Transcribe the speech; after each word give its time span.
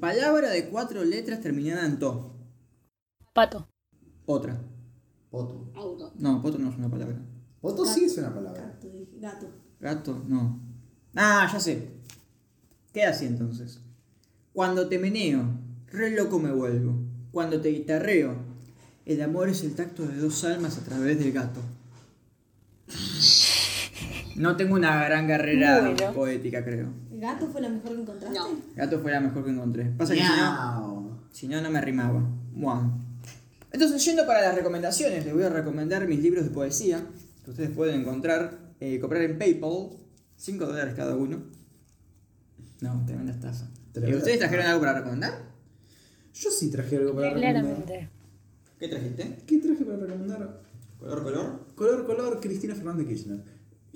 Palabra 0.00 0.50
de 0.50 0.68
cuatro 0.68 1.04
letras 1.04 1.40
terminada 1.40 1.86
en 1.86 1.98
to. 1.98 2.36
Pato. 3.32 3.68
Otra. 4.26 4.58
Poto. 5.30 5.70
Auto. 5.74 6.12
No, 6.18 6.42
poto 6.42 6.58
no 6.58 6.70
es 6.70 6.76
una 6.76 6.90
palabra. 6.90 7.16
Poto 7.60 7.84
sí 7.84 8.04
es 8.04 8.16
una 8.18 8.34
palabra. 8.34 8.62
Gato. 8.62 8.88
dije, 8.88 9.18
Gato. 9.18 9.46
Gato, 9.78 10.24
no. 10.26 10.60
Ah, 11.14 11.48
ya 11.52 11.60
sé. 11.60 11.90
Queda 12.92 13.10
así 13.10 13.26
entonces. 13.26 13.80
Cuando 14.52 14.88
te 14.88 14.98
meneo, 14.98 15.44
re 15.88 16.10
loco 16.10 16.38
me 16.38 16.52
vuelvo. 16.52 16.94
Cuando 17.30 17.60
te 17.60 17.68
guitarreo, 17.68 18.36
el 19.04 19.20
amor 19.20 19.50
es 19.50 19.62
el 19.62 19.74
tacto 19.74 20.06
de 20.06 20.16
dos 20.16 20.44
almas 20.44 20.78
a 20.78 20.84
través 20.84 21.18
del 21.18 21.32
gato. 21.32 21.60
No 24.36 24.56
tengo 24.56 24.74
una 24.74 25.04
gran 25.04 25.26
carrera 25.26 25.80
Bueno. 25.80 26.12
poética, 26.12 26.64
creo. 26.64 26.92
¿Gato 27.12 27.48
fue 27.48 27.60
la 27.60 27.68
mejor 27.68 27.94
que 27.94 28.02
encontraste? 28.02 28.38
No. 28.38 28.48
Gato 28.74 29.00
fue 29.00 29.10
la 29.12 29.20
mejor 29.20 29.44
que 29.44 29.50
encontré. 29.50 29.84
Pasa 29.96 30.14
que 30.14 30.20
si 31.32 31.48
no, 31.48 31.56
no, 31.56 31.62
no 31.62 31.70
me 31.70 31.80
rimaba. 31.80 32.20
Mua. 32.52 32.90
Entonces, 33.72 34.04
yendo 34.04 34.26
para 34.26 34.42
las 34.42 34.54
recomendaciones, 34.54 35.24
les 35.24 35.34
voy 35.34 35.42
a 35.42 35.48
recomendar 35.48 36.06
mis 36.06 36.20
libros 36.20 36.44
de 36.44 36.50
poesía 36.50 37.02
que 37.44 37.50
ustedes 37.50 37.70
pueden 37.70 38.00
encontrar, 38.00 38.58
eh, 38.80 38.98
comprar 39.00 39.22
en 39.22 39.38
PayPal, 39.38 39.90
5 40.36 40.66
dólares 40.66 40.94
cada 40.94 41.16
uno. 41.16 41.42
No, 42.80 43.04
tremenda 43.06 43.32
estafa. 43.32 43.66
¿Y 43.94 44.14
ustedes 44.14 44.38
trajeron 44.38 44.66
algo 44.66 44.80
para 44.80 44.98
recomendar? 44.98 45.32
Yo 46.34 46.50
sí 46.50 46.70
traje 46.70 46.96
algo 46.98 47.14
para 47.14 47.30
recomendar. 47.30 47.62
Claramente. 47.62 48.08
¿Qué 48.78 48.88
trajiste? 48.88 49.38
¿Qué 49.46 49.58
traje 49.58 49.84
para 49.84 49.98
recomendar? 49.98 50.60
¿Color, 50.98 51.22
color? 51.22 51.66
Color, 51.74 52.06
color, 52.06 52.40
Cristina 52.40 52.74
Fernández 52.74 53.06
Kirchner. 53.06 53.42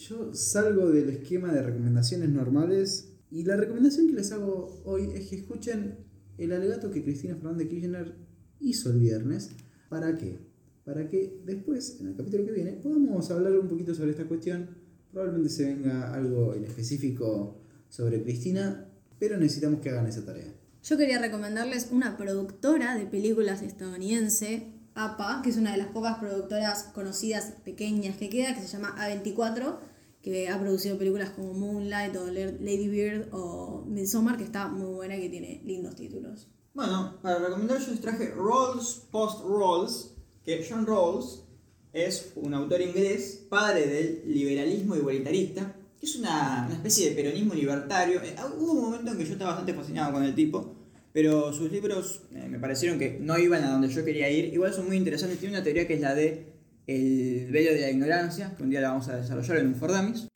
Yo 0.00 0.32
salgo 0.32 0.90
del 0.90 1.10
esquema 1.10 1.52
de 1.52 1.60
recomendaciones 1.60 2.30
normales 2.30 3.12
y 3.30 3.44
la 3.44 3.58
recomendación 3.58 4.06
que 4.06 4.14
les 4.14 4.32
hago 4.32 4.80
hoy 4.86 5.10
es 5.14 5.28
que 5.28 5.36
escuchen 5.36 5.98
el 6.38 6.52
alegato 6.52 6.90
que 6.90 7.04
Cristina 7.04 7.34
Fernández 7.34 7.68
Kirchner 7.68 8.14
hizo 8.60 8.90
el 8.90 8.98
viernes. 8.98 9.50
¿Para 9.90 10.16
qué? 10.16 10.38
Para 10.86 11.06
que 11.06 11.42
después, 11.44 11.98
en 12.00 12.06
el 12.06 12.16
capítulo 12.16 12.46
que 12.46 12.52
viene, 12.52 12.72
podamos 12.72 13.30
hablar 13.30 13.52
un 13.58 13.68
poquito 13.68 13.94
sobre 13.94 14.12
esta 14.12 14.24
cuestión. 14.24 14.70
Probablemente 15.12 15.50
se 15.50 15.66
venga 15.66 16.14
algo 16.14 16.54
en 16.54 16.64
específico 16.64 17.60
sobre 17.90 18.22
Cristina, 18.22 18.90
pero 19.18 19.36
necesitamos 19.36 19.80
que 19.82 19.90
hagan 19.90 20.06
esa 20.06 20.24
tarea. 20.24 20.50
Yo 20.82 20.96
quería 20.96 21.20
recomendarles 21.20 21.90
una 21.92 22.16
productora 22.16 22.96
de 22.96 23.04
películas 23.04 23.60
estadounidense, 23.60 24.79
APA, 25.04 25.40
que 25.42 25.50
es 25.50 25.56
una 25.56 25.72
de 25.72 25.78
las 25.78 25.88
pocas 25.88 26.18
productoras 26.18 26.84
conocidas 26.94 27.54
pequeñas 27.64 28.16
que 28.16 28.28
queda, 28.28 28.54
que 28.54 28.60
se 28.60 28.68
llama 28.68 28.94
A24, 28.98 29.78
que 30.22 30.48
ha 30.48 30.60
producido 30.60 30.98
películas 30.98 31.30
como 31.30 31.54
Moonlight 31.54 32.14
o 32.16 32.26
Lady 32.26 32.88
Bird 32.88 33.28
o 33.32 33.84
Midsommar, 33.86 34.36
que 34.36 34.44
está 34.44 34.68
muy 34.68 34.94
buena 34.94 35.16
y 35.16 35.22
que 35.22 35.28
tiene 35.28 35.62
lindos 35.64 35.96
títulos. 35.96 36.48
Bueno, 36.74 37.18
para 37.22 37.38
recomendar 37.38 37.80
yo 37.80 37.90
les 37.90 38.00
traje 38.00 38.32
Rawls 38.34 39.06
Post 39.10 39.44
Rawls, 39.44 40.12
que 40.44 40.66
John 40.68 40.86
Rawls 40.86 41.44
es 41.92 42.32
un 42.36 42.54
autor 42.54 42.80
inglés, 42.80 43.46
padre 43.48 43.86
del 43.86 44.22
liberalismo 44.26 44.94
igualitarista, 44.94 45.74
que 45.98 46.06
es 46.06 46.16
una, 46.16 46.64
una 46.66 46.74
especie 46.74 47.10
de 47.10 47.16
peronismo 47.16 47.54
libertario. 47.54 48.22
Eh, 48.22 48.36
hubo 48.58 48.72
un 48.72 48.82
momento 48.82 49.10
en 49.10 49.18
que 49.18 49.24
yo 49.24 49.32
estaba 49.32 49.50
bastante 49.50 49.74
fascinado 49.74 50.12
con 50.12 50.22
el 50.22 50.34
tipo, 50.34 50.76
pero 51.12 51.52
sus 51.52 51.70
libros 51.72 52.22
eh, 52.34 52.46
me 52.48 52.58
parecieron 52.58 52.98
que 52.98 53.18
no 53.20 53.38
iban 53.38 53.64
a 53.64 53.70
donde 53.72 53.88
yo 53.88 54.04
quería 54.04 54.30
ir. 54.30 54.52
Igual 54.52 54.72
son 54.72 54.86
muy 54.86 54.96
interesantes, 54.96 55.38
tiene 55.38 55.54
una 55.56 55.64
teoría 55.64 55.86
que 55.86 55.94
es 55.94 56.00
la 56.00 56.14
de 56.14 56.46
el 56.86 57.48
velo 57.52 57.72
de 57.72 57.80
la 57.80 57.90
ignorancia, 57.90 58.54
que 58.56 58.62
un 58.62 58.70
día 58.70 58.80
la 58.80 58.88
vamos 58.90 59.08
a 59.08 59.16
desarrollar 59.16 59.58
en 59.58 59.66
un 59.68 59.74
Fordamis. 59.76 60.28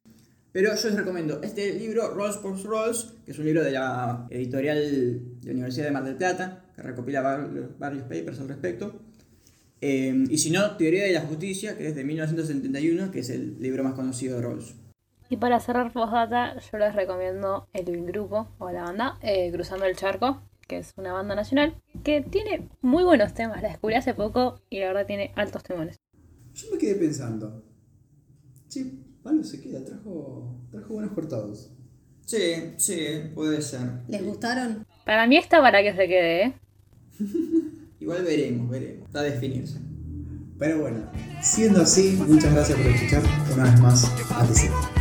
Pero 0.52 0.68
yo 0.74 0.88
les 0.88 0.96
recomiendo 0.96 1.40
este 1.42 1.74
libro, 1.74 2.14
Rolls 2.14 2.36
Post 2.36 2.64
Rolls, 2.64 3.14
que 3.24 3.32
es 3.32 3.38
un 3.40 3.44
libro 3.44 3.64
de 3.64 3.72
la 3.72 4.26
editorial 4.30 4.78
de 5.40 5.46
la 5.46 5.52
Universidad 5.52 5.86
de 5.86 5.90
Mar 5.90 6.04
del 6.04 6.14
Plata, 6.16 6.64
que 6.76 6.82
recopila 6.82 7.22
var- 7.22 7.76
varios 7.78 8.02
papers 8.04 8.38
al 8.38 8.48
respecto. 8.48 9.00
Eh, 9.80 10.24
y 10.30 10.38
si 10.38 10.50
no, 10.50 10.76
Teoría 10.76 11.04
de 11.04 11.12
la 11.12 11.22
Justicia, 11.22 11.76
que 11.76 11.88
es 11.88 11.96
de 11.96 12.04
1971, 12.04 13.10
que 13.10 13.18
es 13.20 13.30
el 13.30 13.60
libro 13.60 13.82
más 13.82 13.94
conocido 13.94 14.36
de 14.36 14.42
Rawls. 14.42 14.74
Y 15.28 15.36
para 15.38 15.58
cerrar 15.58 15.92
postdata, 15.92 16.56
yo 16.70 16.78
les 16.78 16.94
recomiendo 16.94 17.66
el 17.72 18.04
grupo 18.06 18.48
o 18.58 18.70
la 18.70 18.84
banda 18.84 19.18
eh, 19.22 19.50
Cruzando 19.52 19.84
el 19.86 19.96
Charco, 19.96 20.40
que 20.66 20.78
es 20.78 20.92
una 20.96 21.12
banda 21.12 21.34
nacional 21.34 21.80
que 22.02 22.20
tiene 22.20 22.68
muy 22.80 23.04
buenos 23.04 23.34
temas. 23.34 23.62
La 23.62 23.68
descubrí 23.68 23.94
hace 23.94 24.14
poco 24.14 24.60
y 24.70 24.80
la 24.80 24.88
verdad 24.88 25.06
tiene 25.06 25.32
altos 25.36 25.62
temones. 25.62 25.96
Yo 26.54 26.68
me 26.72 26.78
quedé 26.78 26.94
pensando. 26.94 27.64
Che, 28.68 28.84
Pablo 29.22 29.42
se 29.42 29.60
queda, 29.60 29.84
trajo, 29.84 30.60
trajo 30.70 30.94
buenos 30.94 31.12
cortados. 31.12 31.70
Sí, 32.26 32.74
sí, 32.76 33.30
puede 33.34 33.60
ser. 33.60 34.02
¿Les 34.08 34.24
gustaron? 34.24 34.86
Para 35.04 35.26
mí 35.26 35.36
está 35.36 35.60
para 35.60 35.82
que 35.82 35.94
se 35.94 36.08
quede, 36.08 36.44
¿eh? 36.44 36.54
Igual 38.00 38.24
veremos, 38.24 38.70
veremos. 38.70 39.08
Va 39.14 39.20
a 39.20 39.24
definirse. 39.24 39.78
Pero 40.58 40.80
bueno, 40.80 41.10
siendo 41.42 41.82
así, 41.82 42.16
muchas 42.28 42.52
gracias 42.52 42.78
por 42.78 42.86
escuchar 42.90 43.22
una 43.52 43.64
vez 43.64 43.80
más 43.80 44.04
a. 44.30 44.93